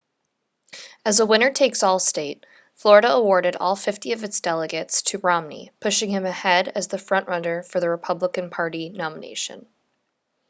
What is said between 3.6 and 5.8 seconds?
fifty of its delegates to romney